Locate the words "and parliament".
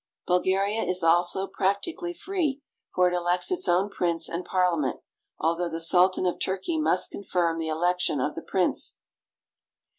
4.27-5.01